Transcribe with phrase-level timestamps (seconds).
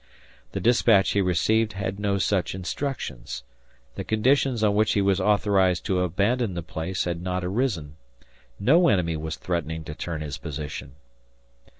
[0.53, 3.43] The dispatch he received had no such instructions;
[3.93, 7.97] the conditions on which he was authorized to abandon the place had not arisen;
[8.59, 10.93] no enemy was threatening to turn his position.